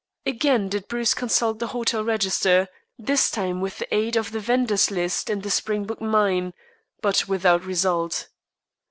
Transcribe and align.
Again 0.25 0.67
did 0.69 0.87
Bruce 0.87 1.13
consult 1.13 1.59
the 1.59 1.67
hotel 1.77 2.03
register, 2.03 2.67
this 2.97 3.29
time 3.29 3.61
with 3.61 3.77
the 3.77 3.93
aid 3.95 4.15
of 4.15 4.31
the 4.31 4.39
vendors' 4.39 4.89
list 4.89 5.29
in 5.29 5.41
the 5.41 5.51
Springbok 5.51 6.01
Mine, 6.01 6.55
but 7.03 7.27
without 7.27 7.63
result. 7.63 8.27